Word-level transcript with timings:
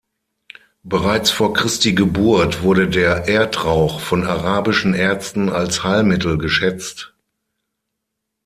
Bereits 0.81 1.29
vor 1.29 1.53
Christi 1.53 1.93
Geburt 1.93 2.63
wurde 2.63 2.89
der 2.89 3.27
„Erdrauch“ 3.27 3.99
von 3.99 4.23
arabischen 4.25 4.95
Ärzten 4.95 5.49
als 5.49 5.83
Heilmittel 5.83 6.39
geschätzt. 6.39 7.13